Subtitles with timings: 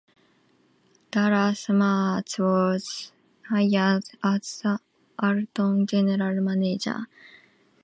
[1.11, 3.11] Dallas Martz was
[3.49, 4.79] hired as the
[5.19, 7.05] Alton General Manager.